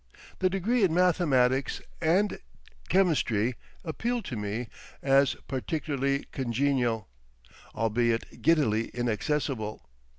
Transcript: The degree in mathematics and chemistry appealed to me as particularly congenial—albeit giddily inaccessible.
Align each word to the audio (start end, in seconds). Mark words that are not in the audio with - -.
The 0.39 0.49
degree 0.49 0.83
in 0.83 0.95
mathematics 0.95 1.79
and 2.01 2.39
chemistry 2.89 3.53
appealed 3.85 4.25
to 4.25 4.35
me 4.35 4.67
as 5.03 5.35
particularly 5.47 6.23
congenial—albeit 6.31 8.41
giddily 8.41 8.87
inaccessible. 8.95 9.85